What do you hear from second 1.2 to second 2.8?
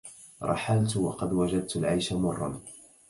وجدت العيش مرا